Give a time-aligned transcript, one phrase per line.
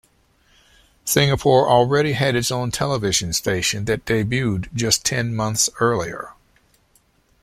[1.05, 6.33] Singapore already had its own television station that debuted just ten months earlier.